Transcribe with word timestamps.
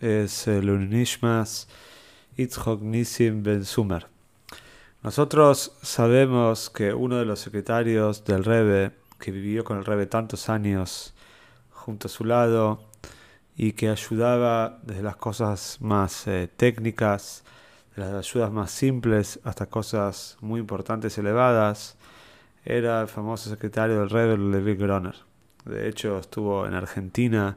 es 0.00 0.46
el 0.46 0.68
Itzhok 2.36 2.82
Nisim 2.82 3.42
Ben 3.42 3.64
Sumer. 3.64 4.06
Nosotros 5.02 5.72
sabemos 5.82 6.68
que 6.68 6.92
uno 6.92 7.16
de 7.16 7.24
los 7.24 7.40
secretarios 7.40 8.24
del 8.24 8.44
Rebe, 8.44 8.92
que 9.18 9.30
vivió 9.30 9.64
con 9.64 9.78
el 9.78 9.84
Rebe 9.84 10.06
tantos 10.06 10.48
años 10.48 11.14
junto 11.70 12.08
a 12.08 12.10
su 12.10 12.24
lado 12.24 12.80
y 13.56 13.72
que 13.72 13.88
ayudaba 13.88 14.80
desde 14.82 15.02
las 15.02 15.16
cosas 15.16 15.78
más 15.80 16.26
eh, 16.26 16.50
técnicas, 16.54 17.44
de 17.94 18.02
las 18.02 18.28
ayudas 18.28 18.52
más 18.52 18.70
simples 18.70 19.40
hasta 19.44 19.66
cosas 19.66 20.36
muy 20.40 20.60
importantes 20.60 21.16
elevadas, 21.16 21.96
era 22.64 23.00
el 23.00 23.08
famoso 23.08 23.48
secretario 23.48 24.00
del 24.00 24.10
Rebbe 24.10 24.36
Levi 24.36 24.74
Groner. 24.74 25.14
De 25.64 25.88
hecho, 25.88 26.18
estuvo 26.18 26.66
en 26.66 26.74
Argentina 26.74 27.56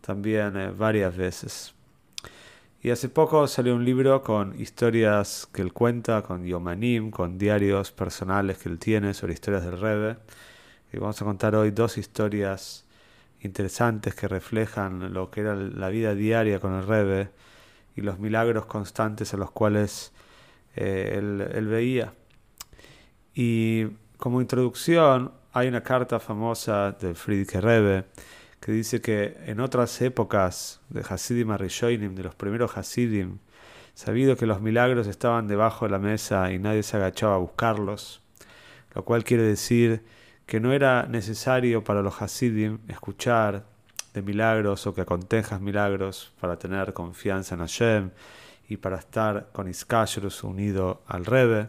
también 0.00 0.56
eh, 0.56 0.70
varias 0.70 1.16
veces. 1.16 1.74
Y 2.82 2.88
hace 2.88 3.10
poco 3.10 3.46
salió 3.46 3.74
un 3.74 3.84
libro 3.84 4.22
con 4.22 4.58
historias 4.58 5.46
que 5.52 5.60
él 5.60 5.70
cuenta, 5.74 6.22
con 6.22 6.46
yomanim, 6.46 7.10
con 7.10 7.36
diarios 7.36 7.92
personales 7.92 8.56
que 8.56 8.70
él 8.70 8.78
tiene 8.78 9.12
sobre 9.12 9.34
historias 9.34 9.64
del 9.64 9.78
Rebbe. 9.78 10.16
Y 10.90 10.96
vamos 10.98 11.20
a 11.20 11.26
contar 11.26 11.54
hoy 11.54 11.72
dos 11.72 11.98
historias 11.98 12.86
interesantes 13.42 14.14
que 14.14 14.28
reflejan 14.28 15.12
lo 15.12 15.30
que 15.30 15.42
era 15.42 15.54
la 15.54 15.90
vida 15.90 16.14
diaria 16.14 16.58
con 16.58 16.72
el 16.72 16.86
Rebbe 16.86 17.28
y 17.96 18.00
los 18.00 18.18
milagros 18.18 18.64
constantes 18.64 19.34
a 19.34 19.36
los 19.36 19.50
cuales 19.50 20.12
eh, 20.74 21.16
él, 21.18 21.66
veía. 21.66 22.14
Y 23.34 23.88
como 24.16 24.40
introducción 24.40 25.32
hay 25.52 25.68
una 25.68 25.82
carta 25.82 26.18
famosa 26.18 26.92
de 26.92 27.14
Friedrich 27.14 27.56
Rebbe 27.56 28.06
que 28.60 28.72
dice 28.72 29.00
que 29.00 29.36
en 29.46 29.60
otras 29.60 30.00
épocas 30.02 30.80
de 30.90 31.00
Hasidim 31.00 31.50
Arishoinim, 31.50 32.14
de 32.14 32.22
los 32.22 32.34
primeros 32.34 32.76
Hasidim, 32.76 33.38
sabido 33.94 34.36
que 34.36 34.46
los 34.46 34.60
milagros 34.60 35.06
estaban 35.06 35.48
debajo 35.48 35.86
de 35.86 35.92
la 35.92 35.98
mesa 35.98 36.52
y 36.52 36.58
nadie 36.58 36.82
se 36.82 36.96
agachaba 36.96 37.34
a 37.34 37.38
buscarlos, 37.38 38.22
lo 38.94 39.04
cual 39.04 39.24
quiere 39.24 39.42
decir 39.42 40.04
que 40.46 40.60
no 40.60 40.72
era 40.72 41.06
necesario 41.06 41.84
para 41.84 42.02
los 42.02 42.20
Hasidim 42.20 42.78
escuchar 42.88 43.64
de 44.14 44.22
milagros 44.22 44.86
o 44.86 44.94
que 44.94 45.02
acontejas 45.02 45.60
milagros 45.60 46.32
para 46.40 46.58
tener 46.58 46.92
confianza 46.92 47.54
en 47.54 47.60
Hashem 47.60 48.10
y 48.68 48.76
para 48.76 48.98
estar 48.98 49.48
con 49.52 49.68
Iskashrus 49.68 50.44
unido 50.44 51.02
al 51.06 51.24
Rebe. 51.24 51.68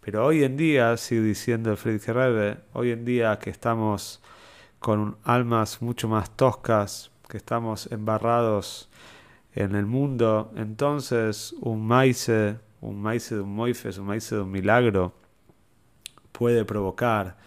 Pero 0.00 0.24
hoy 0.24 0.44
en 0.44 0.56
día, 0.56 0.96
sigue 0.96 1.22
diciendo 1.22 1.70
el 1.70 1.76
Friedrich 1.76 2.08
Rebbe, 2.08 2.58
hoy 2.72 2.90
en 2.90 3.04
día 3.04 3.38
que 3.38 3.50
estamos 3.50 4.20
con 4.84 5.16
almas 5.24 5.80
mucho 5.80 6.08
más 6.08 6.36
toscas, 6.36 7.10
que 7.26 7.38
estamos 7.38 7.90
embarrados 7.90 8.90
en 9.54 9.76
el 9.76 9.86
mundo, 9.86 10.52
entonces 10.56 11.54
un 11.62 11.86
maíz, 11.86 12.28
un 12.82 13.00
maíz 13.00 13.30
de 13.30 13.40
un 13.40 13.54
moifes, 13.54 13.96
un 13.96 14.04
maíz 14.04 14.28
de 14.28 14.40
un 14.40 14.50
milagro, 14.50 15.14
puede 16.32 16.66
provocar 16.66 17.38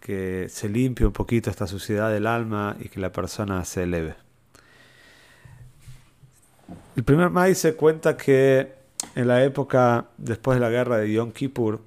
que 0.00 0.46
se 0.48 0.70
limpie 0.70 1.04
un 1.04 1.12
poquito 1.12 1.50
esta 1.50 1.66
suciedad 1.66 2.10
del 2.10 2.26
alma 2.26 2.78
y 2.80 2.88
que 2.88 2.98
la 2.98 3.12
persona 3.12 3.62
se 3.66 3.82
eleve. 3.82 4.14
El 6.96 7.04
primer 7.04 7.28
maíz 7.28 7.62
cuenta 7.76 8.16
que 8.16 8.72
en 9.14 9.28
la 9.28 9.44
época 9.44 10.06
después 10.16 10.56
de 10.56 10.60
la 10.60 10.70
guerra 10.70 10.96
de 10.96 11.12
Yom 11.12 11.32
Kippur 11.32 11.82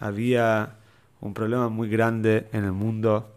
había 0.00 0.74
un 1.22 1.32
problema 1.32 1.70
muy 1.70 1.88
grande 1.88 2.46
en 2.52 2.64
el 2.64 2.72
mundo 2.72 3.33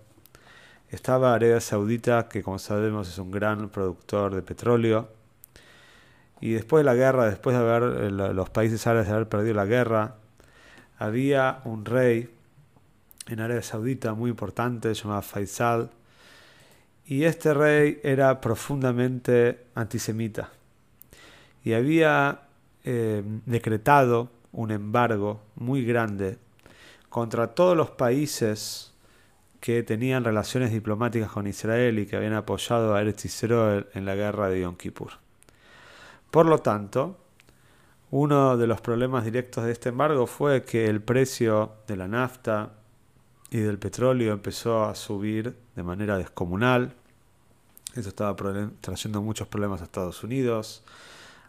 estaba 0.90 1.34
Arabia 1.34 1.60
Saudita, 1.60 2.30
que 2.30 2.42
como 2.42 2.60
sabemos 2.60 3.10
es 3.10 3.18
un 3.18 3.32
gran 3.32 3.70
productor 3.70 4.36
de 4.36 4.42
petróleo. 4.42 5.10
Y 6.40 6.52
después 6.52 6.82
de 6.82 6.86
la 6.86 6.96
guerra, 6.96 7.30
después 7.30 7.58
de 7.58 7.62
haber 7.62 8.04
eh, 8.04 8.10
los 8.12 8.50
países 8.50 8.86
árabes 8.88 9.08
de 9.08 9.14
haber 9.14 9.28
perdido 9.28 9.56
la 9.56 9.66
guerra, 9.66 10.16
había 10.98 11.62
un 11.66 11.86
rey 11.86 12.30
en 13.28 13.40
Arabia 13.40 13.64
Saudita 13.64 14.14
muy 14.14 14.30
importante, 14.30 14.94
llamado 14.94 15.22
Faisal. 15.22 15.90
Y 17.06 17.24
este 17.24 17.54
rey 17.54 18.00
era 18.04 18.40
profundamente 18.42 19.66
antisemita. 19.76 20.50
Y 21.64 21.74
había 21.74 22.42
eh, 22.84 23.24
decretado 23.46 24.30
un 24.52 24.72
embargo 24.72 25.42
muy 25.56 25.86
grande 25.86 26.38
contra 27.10 27.48
todos 27.48 27.76
los 27.76 27.92
países 27.92 28.94
que 29.60 29.84
tenían 29.84 30.24
relaciones 30.24 30.72
diplomáticas 30.72 31.32
con 31.32 31.48
Israel 31.48 32.00
y 32.00 32.06
que 32.06 32.16
habían 32.16 32.34
apoyado 32.34 32.96
a 32.96 33.02
Eretz 33.02 33.44
en 33.44 34.06
la 34.06 34.16
guerra 34.16 34.50
de 34.50 34.62
Yom 34.62 34.76
Kippur. 34.76 35.12
Por 36.32 36.46
lo 36.46 36.60
tanto, 36.60 37.18
uno 38.12 38.58
de 38.58 38.68
los 38.68 38.82
problemas 38.82 39.26
directos 39.26 39.66
de 39.66 39.72
este 39.72 39.90
embargo 39.90 40.28
fue 40.28 40.64
que 40.64 40.86
el 40.86 41.02
precio 41.02 41.74
de 41.88 41.98
la 41.98 42.08
nafta 42.08 42.72
y 43.50 43.60
del 43.60 43.80
petróleo 43.80 44.34
empezó 44.34 44.86
a 44.86 44.96
subir 44.96 45.56
de 45.76 45.84
manera 45.84 46.18
descomunal. 46.18 46.94
Eso 47.96 48.10
estaba 48.10 48.36
trayendo 48.82 49.22
muchos 49.22 49.48
problemas 49.48 49.82
a 49.82 49.86
Estados 49.86 50.24
Unidos, 50.24 50.84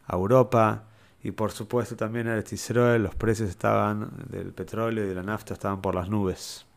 a 0.06 0.16
Europa 0.16 0.84
y 1.22 1.32
por 1.32 1.52
supuesto 1.52 1.96
también 1.96 2.28
a 2.28 2.32
Eretz 2.32 2.52
Israel. 2.52 3.02
Los 3.02 3.14
precios 3.14 3.50
estaban 3.50 4.10
del 4.28 4.52
petróleo 4.52 5.04
y 5.04 5.08
de 5.08 5.14
la 5.14 5.22
nafta 5.22 5.54
estaban 5.54 5.80
por 5.80 5.94
las 5.94 6.08
nubes. 6.08 6.67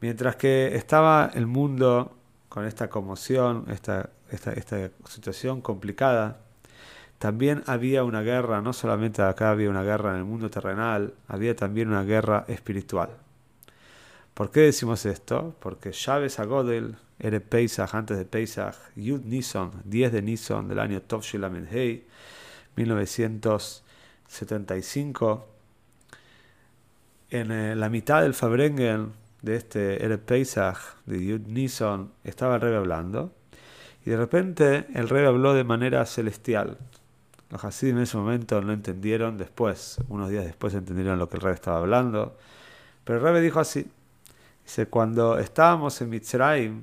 Mientras 0.00 0.36
que 0.36 0.76
estaba 0.76 1.30
el 1.34 1.46
mundo 1.46 2.16
con 2.48 2.64
esta 2.64 2.88
conmoción, 2.88 3.66
esta, 3.68 4.08
esta, 4.30 4.90
situación 5.06 5.60
complicada, 5.60 6.38
también 7.18 7.62
había 7.66 8.02
una 8.02 8.22
guerra, 8.22 8.62
no 8.62 8.72
solamente 8.72 9.20
acá 9.20 9.50
había 9.50 9.68
una 9.68 9.82
guerra 9.82 10.12
en 10.12 10.16
el 10.16 10.24
mundo 10.24 10.50
terrenal, 10.50 11.12
había 11.28 11.54
también 11.54 11.88
una 11.88 12.02
guerra 12.02 12.46
espiritual. 12.48 13.10
¿Por 14.32 14.50
qué 14.50 14.60
decimos 14.60 15.04
esto? 15.04 15.54
Porque 15.60 15.90
Chávez 15.90 16.40
Agodel 16.40 16.96
era 17.18 17.38
Pesach, 17.40 17.94
antes 17.94 18.16
de 18.16 18.24
Pesach, 18.24 18.76
Yud 18.96 19.20
Nison, 19.24 19.70
10 19.84 20.12
de 20.12 20.22
Nison 20.22 20.66
del 20.66 20.78
año 20.78 21.02
Tovshil 21.02 21.44
Hei, 21.70 22.06
1975. 22.76 25.46
En 27.28 27.52
eh, 27.52 27.76
la 27.76 27.90
mitad 27.90 28.22
del 28.22 28.32
Fabrengen 28.32 29.12
de 29.42 29.56
este 29.56 30.04
El 30.04 30.18
Pesach 30.18 30.78
de 31.06 31.24
Yud 31.24 31.46
Nison 31.46 32.12
estaba 32.24 32.56
el 32.56 32.60
rey 32.60 32.74
hablando 32.74 33.32
y 34.04 34.10
de 34.10 34.16
repente 34.16 34.86
el 34.94 35.08
rey 35.08 35.26
habló 35.26 35.54
de 35.54 35.64
manera 35.64 36.04
celestial. 36.06 36.78
Los 37.50 37.64
Hasidim 37.64 37.96
en 37.96 38.02
ese 38.04 38.16
momento 38.16 38.60
no 38.60 38.72
entendieron, 38.72 39.36
después, 39.36 39.98
unos 40.08 40.30
días 40.30 40.44
después 40.44 40.72
entendieron 40.74 41.18
lo 41.18 41.28
que 41.28 41.36
el 41.36 41.42
rey 41.42 41.54
estaba 41.54 41.78
hablando, 41.78 42.36
pero 43.04 43.18
el 43.18 43.34
rey 43.34 43.42
dijo 43.42 43.58
así, 43.58 43.90
dice, 44.64 44.86
cuando 44.86 45.38
estábamos 45.38 46.00
en 46.00 46.10
Mitzrayim, 46.10 46.82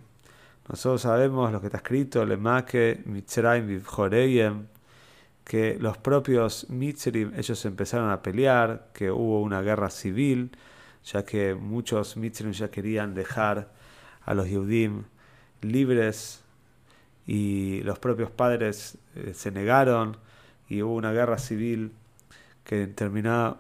nosotros 0.68 1.02
sabemos 1.02 1.52
lo 1.54 1.62
que 1.62 1.68
está 1.68 1.78
escrito, 1.78 2.26
Lemake, 2.26 3.02
Mitzrayim, 3.06 3.68
Vivjoreyem, 3.68 4.68
que 5.46 5.78
los 5.80 5.98
propios 5.98 6.70
Mitzrim, 6.70 7.32
ellos 7.38 7.64
empezaron 7.64 8.10
a 8.10 8.22
pelear, 8.22 8.90
que 8.94 9.10
hubo 9.10 9.42
una 9.42 9.62
guerra 9.62 9.90
civil, 9.90 10.52
ya 11.06 11.24
que 11.26 11.56
muchos 11.56 12.18
mitzrim 12.18 12.52
ya 12.52 12.70
querían 12.70 13.14
dejar 13.14 13.72
a 14.26 14.34
los 14.34 14.48
Yehudim 14.48 15.04
libres 15.62 16.44
y 17.26 17.82
los 17.84 18.00
propios 18.00 18.32
padres 18.32 18.98
eh, 19.16 19.34
se 19.34 19.52
negaron 19.52 20.18
y 20.70 20.82
hubo 20.82 20.96
una 20.96 21.12
guerra 21.12 21.38
civil 21.38 21.92
que 22.64 22.88
terminó, 22.88 23.58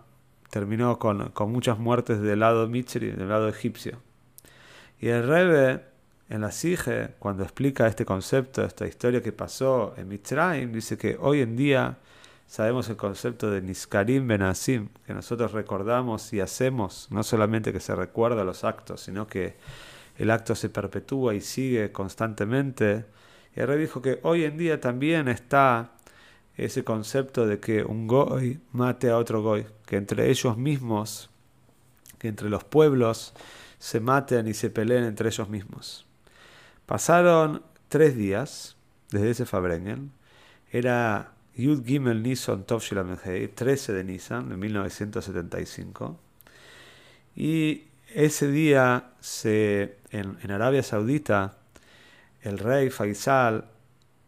terminó 0.50 1.00
con, 1.00 1.32
muchas 1.48 1.80
muertes 1.80 2.22
del 2.22 2.40
lado 2.40 2.68
mitzri, 2.68 3.12
del 3.12 3.30
lado 3.30 3.48
egipcio. 3.48 4.00
Y 5.00 5.08
el 5.08 5.28
Rebbe 5.28 5.82
en 6.30 6.42
la 6.42 6.52
Sige, 6.52 7.12
cuando 7.20 7.44
explica 7.44 7.88
este 7.88 8.06
concepto, 8.06 8.64
esta 8.64 8.86
historia 8.86 9.22
que 9.22 9.32
pasó 9.32 9.94
en 9.96 10.10
Mitzrayim, 10.10 10.74
dice 10.74 10.98
que 10.98 11.18
hoy 11.20 11.42
en 11.42 11.56
día 11.56 11.98
sabemos 12.48 12.90
el 12.90 12.96
concepto 12.96 13.52
de 13.52 13.62
Niskarim 13.62 14.28
Benasim, 14.28 14.90
que 15.06 15.14
nosotros 15.14 15.52
recordamos 15.52 16.34
y 16.34 16.40
hacemos, 16.40 17.08
no 17.12 17.24
solamente 17.24 17.74
que 17.74 17.80
se 17.80 17.96
recuerda 17.96 18.44
los 18.44 18.64
actos, 18.64 19.02
sino 19.02 19.28
que 19.28 19.56
el 20.18 20.32
acto 20.32 20.56
se 20.56 20.70
perpetúa 20.70 21.36
y 21.36 21.42
sigue 21.42 21.92
constantemente. 21.92 23.06
Y 23.56 23.60
el 23.60 23.68
rey 23.68 23.80
dijo 23.80 24.02
que 24.02 24.20
hoy 24.24 24.46
en 24.46 24.58
día 24.58 24.82
también 24.82 25.28
está 25.28 25.92
ese 26.56 26.84
concepto 26.84 27.46
de 27.46 27.60
que 27.60 27.84
un 27.84 28.08
goy 28.08 28.60
mate 28.72 29.10
a 29.10 29.18
otro 29.18 29.44
goy, 29.44 29.68
que 29.86 29.98
entre 29.98 30.30
ellos 30.30 30.58
mismos, 30.58 31.30
que 32.18 32.30
entre 32.30 32.50
los 32.50 32.64
pueblos 32.64 33.34
se 33.78 34.00
maten 34.00 34.48
y 34.48 34.54
se 34.56 34.72
peleen 34.72 35.04
entre 35.04 35.30
ellos 35.30 35.50
mismos. 35.50 36.08
Pasaron 36.88 37.62
tres 37.90 38.16
días 38.16 38.76
desde 39.12 39.32
ese 39.32 39.46
Fabrengen, 39.46 40.12
era 40.72 41.34
Yud 41.58 41.86
Gimel 41.86 42.24
Tov 42.66 42.84
13 42.84 43.94
de 43.94 44.04
Nisan, 44.04 44.50
de 44.50 44.58
1975, 44.58 46.20
y 47.36 47.84
ese 48.14 48.48
día 48.50 49.12
en 50.12 50.52
Arabia 50.52 50.84
Saudita 50.84 51.58
el 52.42 52.60
rey 52.60 52.90
Faisal 52.90 53.66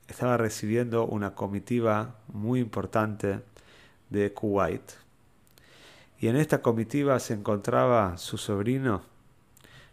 estaba 0.07 0.37
recibiendo 0.37 1.05
una 1.05 1.35
comitiva 1.35 2.15
muy 2.33 2.59
importante 2.59 3.39
de 4.09 4.33
Kuwait. 4.33 4.81
Y 6.19 6.27
en 6.27 6.35
esta 6.35 6.61
comitiva 6.61 7.19
se 7.19 7.33
encontraba 7.33 8.17
su 8.17 8.37
sobrino, 8.37 9.03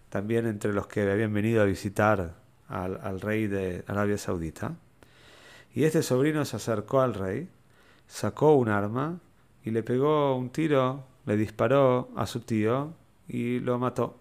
también 0.09 0.47
entre 0.47 0.73
los 0.73 0.87
que 0.87 1.09
habían 1.09 1.33
venido 1.33 1.63
a 1.63 1.67
visitar 1.67 2.35
al, 2.69 3.21
rey 3.21 3.47
de 3.47 3.85
Arabia 3.87 4.19
Saudita. 4.19 4.75
Y 5.77 5.85
este 5.85 6.03
sobrino 6.03 6.43
se 6.47 6.57
acercó 6.57 7.03
al 7.03 7.13
rey, 7.13 7.51
sacó 8.09 8.55
un 8.55 8.71
arma 8.71 9.21
y 9.63 9.73
le 9.73 9.83
pegó 9.83 10.35
un 10.35 10.49
tiro, 10.49 11.05
le 11.27 11.37
disparó 11.37 12.09
a 12.17 12.27
su 12.27 12.41
tío 12.41 12.95
y 13.29 13.61
lo 13.61 13.79
mató. 13.79 14.17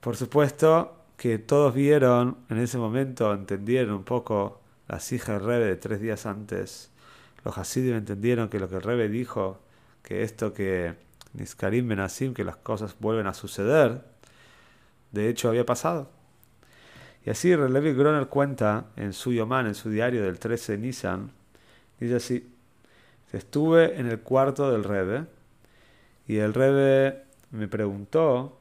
Por 0.00 0.16
supuesto, 0.16 1.04
que 1.16 1.38
todos 1.38 1.72
vieron 1.72 2.38
en 2.50 2.58
ese 2.58 2.78
momento, 2.78 3.32
entendieron 3.32 3.94
un 3.94 4.02
poco 4.02 4.60
las 4.88 5.12
hijas 5.12 5.38
del 5.38 5.46
Rebe 5.46 5.66
de 5.66 5.76
tres 5.76 6.00
días 6.00 6.26
antes. 6.26 6.90
Los 7.44 7.56
Hasidim 7.58 7.94
entendieron 7.94 8.48
que 8.48 8.58
lo 8.58 8.68
que 8.68 8.74
el 8.74 8.82
Rebe 8.82 9.08
dijo, 9.08 9.60
que 10.02 10.24
esto 10.24 10.52
que 10.52 10.96
Niskarim 11.34 11.86
Benasim, 11.86 12.34
que 12.34 12.42
las 12.42 12.56
cosas 12.56 12.96
vuelven 12.98 13.28
a 13.28 13.34
suceder, 13.34 14.02
de 15.12 15.28
hecho 15.28 15.48
había 15.48 15.64
pasado. 15.64 16.15
Y 17.26 17.30
así 17.30 17.54
Levi 17.54 17.92
Groner 17.92 18.28
cuenta 18.28 18.86
en 18.96 19.12
su 19.12 19.32
Yoman, 19.32 19.66
en 19.66 19.74
su 19.74 19.90
diario 19.90 20.22
del 20.22 20.38
13 20.38 20.72
de 20.72 20.78
Nisan, 20.78 21.32
dice 21.98 22.14
así, 22.14 22.54
estuve 23.32 23.98
en 23.98 24.06
el 24.06 24.20
cuarto 24.20 24.70
del 24.70 24.84
Rebe 24.84 25.26
y 26.28 26.36
el 26.36 26.54
Rebe 26.54 27.24
me 27.50 27.66
preguntó 27.66 28.60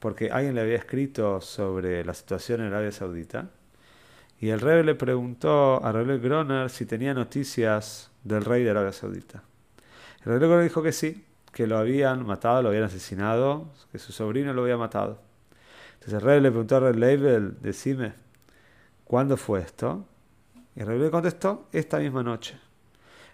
porque 0.00 0.30
alguien 0.30 0.54
le 0.54 0.62
había 0.62 0.76
escrito 0.76 1.40
sobre 1.40 2.04
la 2.04 2.14
situación 2.14 2.62
en 2.62 2.68
Arabia 2.68 2.90
Saudita. 2.90 3.48
Y 4.40 4.48
el 4.48 4.60
rey 4.60 4.82
le 4.82 4.94
preguntó 4.94 5.84
a 5.84 5.92
Rey 5.92 6.18
Groner 6.18 6.70
si 6.70 6.86
tenía 6.86 7.12
noticias 7.12 8.10
del 8.24 8.44
rey 8.44 8.64
de 8.64 8.70
Arabia 8.70 8.92
Saudita. 8.92 9.42
El 10.24 10.38
Groner 10.38 10.62
dijo 10.62 10.82
que 10.82 10.92
sí, 10.92 11.26
que 11.52 11.66
lo 11.66 11.76
habían 11.76 12.26
matado, 12.26 12.62
lo 12.62 12.70
habían 12.70 12.84
asesinado, 12.84 13.68
que 13.92 13.98
su 13.98 14.12
sobrino 14.12 14.54
lo 14.54 14.62
había 14.62 14.78
matado. 14.78 15.29
Entonces 16.00 16.14
el 16.14 16.20
rey 16.22 16.40
le 16.40 16.50
preguntó 16.50 16.76
a 16.76 16.80
Rey 16.80 16.94
Leibel, 16.94 17.60
decime, 17.60 18.14
¿cuándo 19.04 19.36
fue 19.36 19.60
esto? 19.60 20.06
Y 20.74 20.80
el 20.80 20.86
rey 20.86 20.98
le 20.98 21.10
contestó, 21.10 21.68
esta 21.72 21.98
misma 21.98 22.22
noche. 22.22 22.58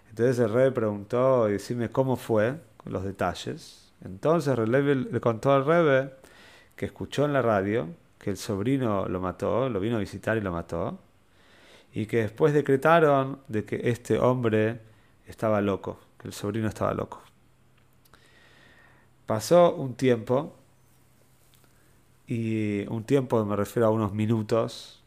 Entonces 0.09 0.39
el 0.39 0.51
rey 0.51 0.71
preguntó, 0.71 1.45
decime 1.45 1.89
cómo 1.89 2.17
fue, 2.17 2.55
los 2.83 3.03
detalles. 3.03 3.91
Entonces 4.03 4.57
el 4.57 4.67
rey 4.67 4.95
le 5.09 5.19
contó 5.21 5.53
al 5.53 5.65
rey 5.65 6.09
que 6.75 6.85
escuchó 6.85 7.23
en 7.23 7.33
la 7.33 7.41
radio 7.41 7.87
que 8.19 8.31
el 8.31 8.37
sobrino 8.37 9.07
lo 9.07 9.21
mató, 9.21 9.69
lo 9.69 9.79
vino 9.79 9.95
a 9.95 9.99
visitar 9.99 10.37
y 10.37 10.41
lo 10.41 10.51
mató, 10.51 10.99
y 11.93 12.05
que 12.05 12.17
después 12.17 12.53
decretaron 12.53 13.39
de 13.47 13.63
que 13.63 13.89
este 13.89 14.19
hombre 14.19 14.81
estaba 15.25 15.61
loco, 15.61 15.99
que 16.19 16.27
el 16.27 16.33
sobrino 16.33 16.67
estaba 16.67 16.93
loco. 16.93 17.21
Pasó 19.25 19.75
un 19.75 19.95
tiempo, 19.95 20.55
y 22.27 22.85
un 22.89 23.03
tiempo 23.05 23.43
me 23.45 23.55
refiero 23.55 23.87
a 23.87 23.91
unos 23.91 24.13
minutos, 24.13 25.03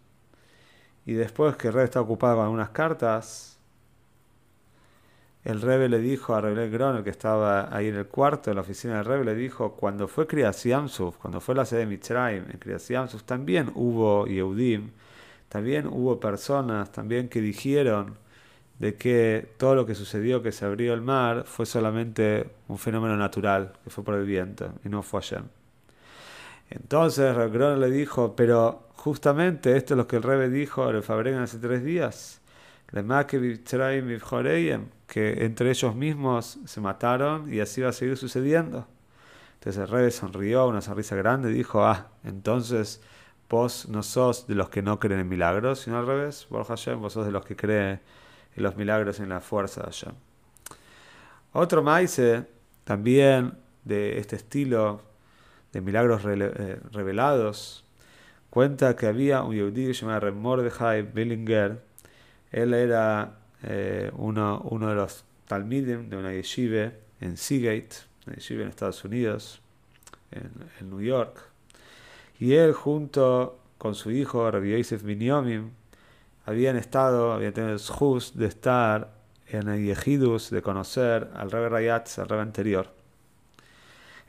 y 1.07 1.15
después 1.15 1.57
que 1.57 1.71
rey 1.71 1.85
estaba 1.85 2.05
ocupado 2.05 2.37
con 2.37 2.45
algunas 2.45 2.71
cartas, 2.71 3.59
el 5.45 5.63
Rebe 5.63 5.89
le 5.89 5.99
dijo 5.99 6.35
a 6.35 6.41
Rebel 6.41 6.71
Gron, 6.71 7.03
que 7.03 7.11
estaba 7.11 7.75
ahí 7.75 7.89
en 7.89 7.97
el 7.97 8.07
cuarto, 8.07 8.51
en 8.51 8.57
la 8.57 8.63
oficina 8.63 8.97
del 8.97 9.07
Rebe, 9.07 9.25
le 9.25 9.35
dijo, 9.35 9.73
cuando 9.73 10.07
fue 10.07 10.27
Kriyas 10.27 10.63
cuando 11.19 11.41
fue 11.41 11.55
la 11.55 11.65
sede 11.65 11.81
de 11.81 11.87
Mitzrayim, 11.87 12.45
en 12.51 12.59
Kriyas 12.59 12.89
también 13.25 13.73
hubo 13.75 14.27
Yehudim, 14.27 14.91
también 15.49 15.87
hubo 15.87 16.21
personas 16.21 16.93
también 16.93 17.29
que 17.29 17.41
dijeron 17.41 18.19
de 18.79 18.97
que 18.97 19.49
todo 19.59 19.75
lo 19.75 19.87
que 19.87 19.95
sucedió, 19.95 20.43
que 20.43 20.53
se 20.53 20.65
abrió 20.65 20.95
el 20.95 21.03
mar, 21.03 21.45
fue 21.47 21.67
solamente 21.67 22.51
un 22.69 22.79
fenómeno 22.79 23.17
natural, 23.17 23.73
que 23.85 23.91
fue 23.91 24.05
por 24.05 24.15
el 24.15 24.27
viento, 24.27 24.73
y 24.85 24.89
no 24.89 25.03
fue 25.03 25.21
allá. 25.21 25.45
Entonces 26.71 27.37
Gron 27.53 27.81
le 27.81 27.91
dijo, 27.91 28.35
pero 28.35 28.89
justamente 28.95 29.77
esto 29.77 29.95
es 29.95 29.99
lo 29.99 30.07
que 30.07 30.17
el 30.17 30.23
Rebe 30.23 30.49
dijo 30.49 30.85
al 30.85 31.03
Fabrén 31.03 31.37
hace 31.39 31.59
tres 31.59 31.85
días 31.85 32.41
que 35.07 35.45
entre 35.45 35.71
ellos 35.71 35.95
mismos 35.95 36.59
se 36.65 36.81
mataron 36.81 37.53
y 37.53 37.61
así 37.61 37.81
va 37.81 37.91
a 37.91 37.93
seguir 37.93 38.17
sucediendo. 38.17 38.87
Entonces 39.55 39.83
el 39.83 39.89
rey 39.89 40.11
sonrió, 40.11 40.67
una 40.67 40.81
sonrisa 40.81 41.15
grande, 41.15 41.51
y 41.51 41.55
dijo, 41.55 41.85
ah, 41.85 42.09
entonces 42.25 43.01
vos 43.49 43.89
no 43.89 44.03
sos 44.03 44.47
de 44.47 44.55
los 44.55 44.71
que 44.71 44.83
no 44.83 44.99
creen 44.99 45.21
en 45.21 45.29
milagros, 45.29 45.81
sino 45.81 45.99
al 45.99 46.07
revés, 46.07 46.47
vos 46.51 46.67
sos 46.67 47.27
de 47.27 47.33
los 47.33 47.45
que 47.45 47.57
creen 47.57 48.01
en 48.57 48.63
los 48.63 48.77
milagros 48.77 49.21
en 49.21 49.29
la 49.29 49.41
fuerza 49.41 49.83
de 49.83 49.87
Hashem. 49.87 50.15
Otro 51.53 51.83
maíz 51.83 52.21
también 52.85 53.55
de 53.85 54.19
este 54.19 54.37
estilo 54.37 55.03
de 55.73 55.81
milagros 55.81 56.23
eh, 56.27 56.81
revelados, 56.93 57.85
cuenta 58.51 58.97
que 58.97 59.07
había 59.07 59.43
un 59.43 59.55
yudí 59.55 59.93
llamado 59.93 60.33
Mordechai 60.33 61.03
Billinger, 61.03 61.81
él 62.51 62.75
era 62.75 63.39
eh, 63.63 64.11
uno, 64.17 64.61
uno, 64.71 64.89
de 64.89 64.95
los 64.97 65.25
talmidim 65.47 66.09
de 66.09 66.17
una 66.17 66.33
yeshiva 66.33 66.93
en 67.21 67.37
Seagate, 67.37 67.97
una 68.27 68.37
yeshiva 68.37 68.63
en 68.63 68.69
Estados 68.69 69.05
Unidos, 69.05 69.61
en, 70.33 70.91
New 70.91 71.01
York. 71.01 71.39
Y 72.39 72.55
él 72.55 72.73
junto 72.73 73.59
con 73.79 73.95
su 73.95 74.11
hijo 74.11 74.51
Rabbi 74.51 74.77
Yosef 74.77 75.03
Binyomim 75.03 75.71
habían 76.47 76.77
estado, 76.77 77.33
habían 77.33 77.53
tenido 77.53 77.75
el 77.75 77.81
juz 77.81 78.35
de 78.35 78.47
estar 78.47 79.13
en 79.47 79.69
el 79.69 79.85
Yehidus, 79.85 80.51
de 80.51 80.63
conocer 80.63 81.29
al 81.35 81.51
Rebbe 81.51 81.69
Rayatz, 81.69 82.19
al 82.19 82.29
Rebbe 82.29 82.43
anterior. 82.43 83.00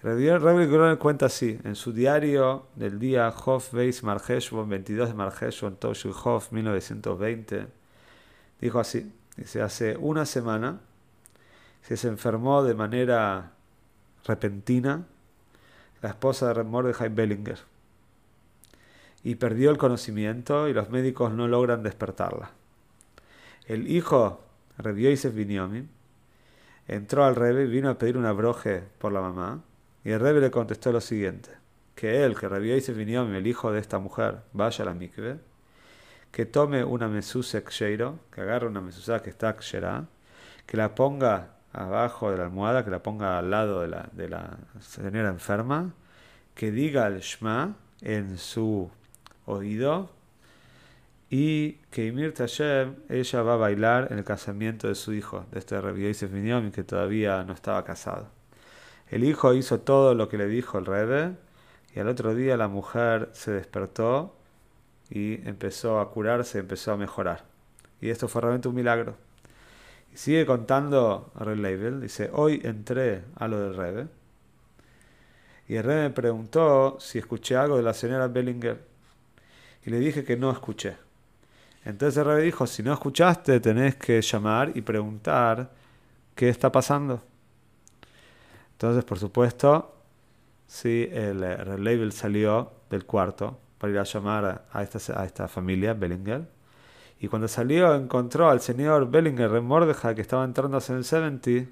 Rebbe 0.03 0.65
Groner 0.65 0.98
cuenta 0.98 1.27
así, 1.27 1.60
en 1.63 1.75
su 1.75 1.93
diario 1.93 2.65
del 2.75 2.98
día 2.98 3.29
Hof 3.29 3.72
Beis 3.72 4.01
Marjeshbon, 4.01 4.67
22 4.67 5.10
de 5.10 5.13
Marjeshbon, 5.13 5.75
Toshu 5.75 6.12
Hof, 6.24 6.51
1920, 6.51 7.67
Dijo 8.60 8.79
así, 8.79 9.12
dice, 9.38 9.62
hace 9.62 9.98
una 9.98 10.25
semana 10.25 10.79
se 11.81 12.08
enfermó 12.08 12.63
de 12.63 12.74
manera 12.74 13.51
repentina 14.25 15.05
la 16.01 16.10
esposa 16.10 16.53
de 16.53 16.63
Mordechai 16.63 17.10
Bellinger 17.10 17.60
y 19.24 19.36
perdió 19.36 19.72
el 19.72 19.77
conocimiento 19.77 20.67
y 20.67 20.74
los 20.74 20.89
médicos 20.89 21.31
no 21.31 21.48
logran 21.48 21.84
despertarla. 21.84 22.51
El 23.65 23.88
hijo, 23.88 24.43
Reb 24.77 24.98
Yosef 24.98 25.34
Binyomin, 25.34 25.89
entró 26.88 27.25
al 27.25 27.36
Rebe 27.36 27.63
y 27.63 27.67
vino 27.67 27.89
a 27.89 27.98
pedir 27.98 28.17
una 28.17 28.31
broje 28.31 28.84
por 29.00 29.12
la 29.12 29.22
mamá 29.22 29.63
y 30.03 30.12
el 30.12 30.20
Rebe 30.20 30.41
le 30.41 30.51
contestó 30.51 30.91
lo 30.91 31.01
siguiente, 31.01 31.51
que 31.96 32.24
él, 32.24 32.36
que 32.36 32.48
Reb 32.50 32.63
Yosef 32.63 32.96
Binyomin, 32.96 33.36
el 33.36 33.48
hijo 33.48 33.72
de 33.72 33.79
esta 33.79 34.00
mujer, 34.00 34.39
vaya 34.53 34.84
a 34.84 34.86
la 34.86 34.93
mikve 34.93 35.39
que 36.31 36.46
tome 36.46 36.84
una 36.84 37.08
mesusa 37.08 37.62
ksheiro, 37.62 38.20
que 38.34 38.41
agarre 38.41 38.67
una 38.67 38.81
mesusa 38.81 39.22
que 39.22 39.29
está 39.29 39.55
ksherá, 39.58 40.05
que 40.65 40.77
la 40.77 40.96
ponga 40.96 41.50
abajo 41.74 42.31
de 42.31 42.38
la 42.38 42.46
almohada, 42.46 42.84
que 42.86 42.91
la 42.91 43.03
ponga 43.03 43.38
al 43.38 43.51
lado 43.51 43.81
de 43.81 43.89
la, 43.89 44.10
de 44.13 44.29
la 44.29 44.58
señora 44.79 45.29
enferma, 45.29 45.93
que 46.55 46.72
diga 46.72 47.08
el 47.08 47.20
Shma 47.20 47.75
en 48.01 48.38
su 48.38 48.89
oído 49.46 50.10
y 51.29 51.74
que 51.91 52.08
Imir 52.08 52.34
Tashem, 52.34 52.96
ella 53.10 53.41
va 53.41 53.53
a 53.53 53.58
bailar 53.58 54.08
en 54.12 54.17
el 54.17 54.24
casamiento 54.24 54.88
de 54.88 54.96
su 54.96 55.13
hijo, 55.13 55.46
de 55.51 55.60
este 55.60 55.79
Rabbi 55.79 56.08
Yosef 56.08 56.31
que 56.74 56.84
todavía 56.84 57.43
no 57.43 57.53
estaba 57.53 57.84
casado. 57.84 58.40
El 59.12 59.25
hijo 59.25 59.53
hizo 59.53 59.82
todo 59.82 60.15
lo 60.15 60.30
que 60.30 60.38
le 60.38 60.48
dijo 60.48 60.80
el 60.80 60.86
Rebe 60.86 61.36
y 61.94 62.00
al 62.00 62.08
otro 62.08 62.34
día 62.34 62.56
la 62.56 62.70
mujer 62.70 63.30
se 63.34 63.51
despertó 63.51 64.36
y 65.10 65.48
empezó 65.48 66.00
a 66.00 66.10
curarse, 66.10 66.60
empezó 66.60 66.94
a 66.94 66.98
mejorar. 66.98 67.44
Y 68.00 68.10
esto 68.10 68.30
fue 68.30 68.41
realmente 68.41 68.70
un 68.70 68.75
milagro. 68.75 69.18
Y 70.13 70.18
sigue 70.18 70.46
contando 70.46 71.32
Red 71.36 71.58
Label, 71.58 72.01
dice, 72.01 72.30
hoy 72.34 72.62
entré 72.63 73.25
a 73.36 73.50
lo 73.50 73.60
del 73.60 73.75
Rebe 73.75 74.08
y 75.68 75.75
el 75.75 75.84
Rebe 75.84 76.03
me 76.03 76.10
preguntó 76.10 76.98
si 77.00 77.20
escuché 77.20 77.58
algo 77.58 77.77
de 77.77 77.84
la 77.84 77.94
señora 77.94 78.27
Bellinger. 78.27 78.82
y 79.86 79.89
le 79.89 80.00
dije 80.00 80.24
que 80.24 80.38
no 80.38 80.51
escuché. 80.51 80.98
Entonces 81.84 82.18
el 82.18 82.25
rebe 82.25 82.44
dijo, 82.44 82.68
si 82.68 82.84
no 82.84 82.94
escuchaste, 82.94 83.60
tenés 83.60 83.96
que 83.96 84.22
llamar 84.22 84.72
y 84.75 84.82
preguntar 84.82 85.72
qué 86.36 86.50
está 86.50 86.72
pasando. 86.72 87.24
Entonces, 88.81 89.03
por 89.03 89.19
supuesto, 89.19 89.93
sí, 90.65 91.07
el, 91.11 91.43
el 91.43 91.83
label 91.83 92.11
salió 92.11 92.71
del 92.89 93.05
cuarto 93.05 93.59
para 93.77 93.93
ir 93.93 94.00
a 94.00 94.03
llamar 94.03 94.65
a 94.73 94.81
esta, 94.81 95.47
familia, 95.47 95.93
Bellinger. 95.93 96.50
Y 97.19 97.27
cuando 97.27 97.47
salió, 97.47 97.93
encontró 97.93 98.50
al 98.50 98.59
señor 98.59 99.11
Bellinger 99.11 99.53
en 99.53 99.65
Mordeja, 99.65 100.15
que 100.15 100.21
estaba 100.21 100.43
entrando 100.43 100.79
en 100.89 100.95
el 100.95 101.03
70, 101.03 101.69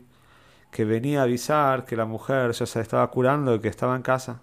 que 0.69 0.85
venía 0.85 1.21
a 1.21 1.23
avisar 1.23 1.83
que 1.83 1.95
la 1.95 2.05
mujer 2.05 2.51
ya 2.51 2.67
se 2.67 2.79
estaba 2.79 3.09
curando 3.09 3.55
y 3.55 3.59
que 3.59 3.69
estaba 3.69 3.95
en 3.95 4.03
casa. 4.03 4.41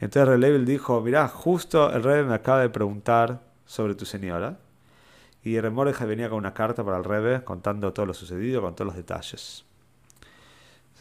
Entonces 0.00 0.40
Label 0.40 0.64
dijo, 0.64 1.02
mirá, 1.02 1.28
justo 1.28 1.92
el 1.92 2.02
rey 2.02 2.24
me 2.24 2.32
acaba 2.32 2.62
de 2.62 2.70
preguntar 2.70 3.42
sobre 3.66 3.94
tu 3.94 4.06
señora. 4.06 4.56
Y 5.42 5.60
Remordeja 5.60 6.06
venía 6.06 6.30
con 6.30 6.38
una 6.38 6.54
carta 6.54 6.82
para 6.82 6.96
el 6.96 7.04
rebe 7.04 7.44
contando 7.44 7.92
todo 7.92 8.06
lo 8.06 8.14
sucedido, 8.14 8.62
con 8.62 8.74
todos 8.74 8.86
los 8.86 8.96
detalles. 8.96 9.66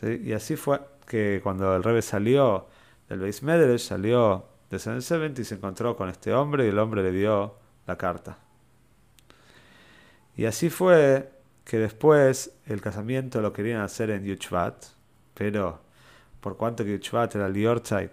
Y 0.01 0.33
así 0.33 0.55
fue 0.55 0.79
que 1.05 1.41
cuando 1.43 1.75
el 1.75 1.83
rebe 1.83 2.01
salió 2.01 2.67
del 3.09 3.19
Beis 3.19 3.41
salió 3.83 4.45
de 4.69 4.79
San 4.79 5.01
70 5.01 5.41
y 5.41 5.43
se 5.43 5.55
encontró 5.55 5.97
con 5.97 6.09
este 6.09 6.33
hombre 6.33 6.65
y 6.65 6.69
el 6.69 6.79
hombre 6.79 7.03
le 7.03 7.11
dio 7.11 7.55
la 7.85 7.97
carta. 7.97 8.37
Y 10.37 10.45
así 10.45 10.69
fue 10.69 11.29
que 11.65 11.77
después 11.77 12.55
el 12.65 12.79
casamiento 12.79 13.41
lo 13.41 13.51
querían 13.51 13.81
hacer 13.81 14.09
en 14.11 14.23
Yuchvat, 14.23 14.85
pero 15.33 15.81
por 16.39 16.55
cuanto 16.55 16.85
que 16.85 16.91
Yuchvat 16.91 17.35
era 17.35 17.47
el 17.47 17.53
Yortzeit 17.53 18.11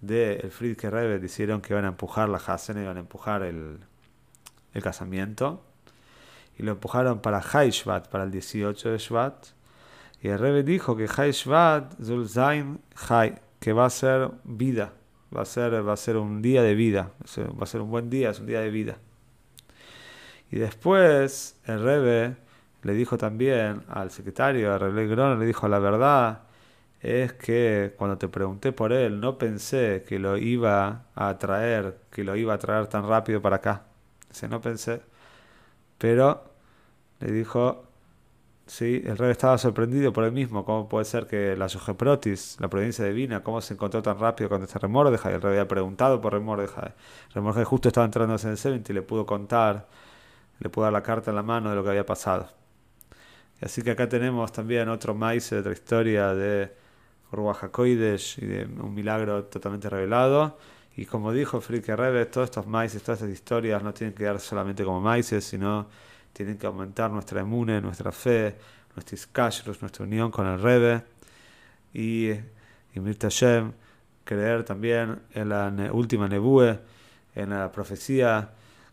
de 0.00 0.36
el 0.36 0.52
Friedke 0.52 0.88
Rebbe, 0.88 1.18
dijeron 1.18 1.60
que 1.60 1.72
iban 1.72 1.84
a 1.84 1.88
empujar 1.88 2.28
la 2.28 2.38
Hasen, 2.38 2.80
iban 2.80 2.96
a 2.96 3.00
empujar 3.00 3.42
el, 3.42 3.80
el 4.72 4.82
casamiento, 4.82 5.64
y 6.56 6.62
lo 6.62 6.72
empujaron 6.72 7.20
para 7.20 7.42
High 7.42 7.70
Shvat, 7.70 8.08
para 8.08 8.24
el 8.24 8.30
18 8.30 8.90
de 8.90 8.98
Shvat, 8.98 9.48
y 10.22 10.28
el 10.28 10.38
Rebbe 10.38 10.62
dijo 10.62 10.96
que 10.96 11.08
High 11.08 11.32
Shvat, 11.32 11.94
Zul 12.02 12.28
Zain 12.28 12.80
High, 12.96 13.36
que 13.60 13.72
va 13.72 13.86
a 13.86 13.90
ser 13.90 14.30
vida, 14.44 14.92
va 15.34 15.42
a 15.42 15.44
ser, 15.44 15.86
va 15.86 15.92
a 15.92 15.96
ser 15.96 16.16
un 16.16 16.42
día 16.42 16.62
de 16.62 16.74
vida, 16.74 17.12
va 17.38 17.62
a 17.62 17.66
ser 17.66 17.80
un 17.80 17.90
buen 17.90 18.10
día, 18.10 18.30
es 18.30 18.40
un 18.40 18.46
día 18.46 18.60
de 18.60 18.70
vida. 18.70 18.98
Y 20.50 20.58
después 20.58 21.58
el 21.66 21.82
Rebe 21.82 22.36
le 22.82 22.92
dijo 22.94 23.18
también 23.18 23.82
al 23.88 24.10
secretario, 24.10 24.72
a 24.72 24.78
Rebbe 24.78 25.06
Gron, 25.06 25.38
le 25.38 25.46
dijo 25.46 25.68
la 25.68 25.78
verdad 25.78 26.42
es 27.00 27.32
que 27.34 27.94
cuando 27.96 28.18
te 28.18 28.28
pregunté 28.28 28.72
por 28.72 28.92
él 28.92 29.20
no 29.20 29.38
pensé 29.38 30.04
que 30.08 30.18
lo 30.18 30.36
iba 30.36 31.04
a 31.14 31.38
traer, 31.38 31.98
que 32.10 32.24
lo 32.24 32.36
iba 32.36 32.54
a 32.54 32.58
traer 32.58 32.88
tan 32.88 33.06
rápido 33.08 33.40
para 33.40 33.56
acá. 33.56 33.84
Dice, 34.28 34.48
no 34.48 34.60
pensé. 34.60 35.00
Pero 35.98 36.44
le 37.20 37.32
dijo, 37.32 37.87
Sí, 38.68 39.02
el 39.06 39.16
rey 39.16 39.30
estaba 39.30 39.56
sorprendido 39.56 40.12
por 40.12 40.24
él 40.24 40.32
mismo. 40.32 40.62
¿Cómo 40.64 40.88
puede 40.88 41.06
ser 41.06 41.26
que 41.26 41.56
la 41.56 41.68
Yogeprotis, 41.68 42.58
la 42.60 42.68
provincia 42.68 43.02
divina, 43.04 43.42
cómo 43.42 43.62
se 43.62 43.72
encontró 43.72 44.02
tan 44.02 44.18
rápido 44.18 44.50
con 44.50 44.62
este 44.62 44.78
Remordeja? 44.78 45.30
Y 45.30 45.34
el 45.34 45.40
rey 45.42 45.52
había 45.52 45.66
preguntado 45.66 46.20
por 46.20 46.34
Remordeja. 46.34 46.94
Remordeja 47.34 47.64
justo 47.64 47.88
estaba 47.88 48.04
entrando 48.04 48.34
en 48.36 48.50
el 48.50 48.58
70 48.58 48.92
y 48.92 48.94
le 48.94 49.02
pudo 49.02 49.24
contar, 49.24 49.88
le 50.60 50.68
pudo 50.68 50.84
dar 50.84 50.92
la 50.92 51.02
carta 51.02 51.30
en 51.30 51.36
la 51.36 51.42
mano 51.42 51.70
de 51.70 51.76
lo 51.76 51.82
que 51.82 51.90
había 51.90 52.04
pasado. 52.04 52.50
Así 53.62 53.82
que 53.82 53.92
acá 53.92 54.08
tenemos 54.08 54.52
también 54.52 54.88
otro 54.90 55.14
maíz, 55.14 55.50
otra 55.52 55.72
historia 55.72 56.34
de 56.34 56.70
Ruach 57.32 57.64
y 57.86 57.94
de 57.96 58.68
un 58.80 58.94
milagro 58.94 59.44
totalmente 59.44 59.88
revelado. 59.88 60.58
Y 60.96 61.06
como 61.06 61.32
dijo 61.32 61.60
Frike 61.60 61.96
Rebe, 61.96 62.26
todos 62.26 62.46
estos 62.46 62.66
maíces, 62.66 63.02
todas 63.02 63.20
estas 63.22 63.32
historias 63.32 63.82
no 63.82 63.94
tienen 63.94 64.14
que 64.14 64.24
quedar 64.24 64.40
solamente 64.40 64.84
como 64.84 65.00
maíces, 65.00 65.44
sino 65.44 65.88
tienen 66.38 66.56
que 66.56 66.68
aumentar 66.68 67.10
nuestra 67.10 67.40
emune, 67.40 67.80
nuestra 67.80 68.12
fe, 68.12 68.54
nuestros 68.94 69.26
kashros, 69.26 69.80
nuestra 69.80 70.04
unión 70.04 70.30
con 70.30 70.46
el 70.46 70.62
Rebe 70.62 71.02
y, 71.92 72.30
y 72.30 73.00
Shem, 73.28 73.72
creer 74.22 74.62
también 74.62 75.18
en 75.34 75.48
la 75.48 75.72
última 75.92 76.28
nebue, 76.28 76.78
en 77.34 77.50
la 77.50 77.72
profecía 77.72 78.50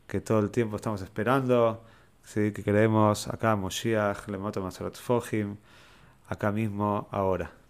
que 0.07 0.21
todo 0.21 0.39
el 0.39 0.49
tiempo 0.49 0.77
estamos 0.77 1.03
esperando, 1.03 1.83
¿sí? 2.23 2.51
que 2.51 2.63
creemos 2.63 3.27
acá 3.27 3.55
Moshiach, 3.55 4.27
Lemoto 4.27 4.59
Masarat 4.63 4.95
Fohim, 4.95 5.57
acá 6.27 6.51
mismo, 6.51 7.07
ahora. 7.11 7.64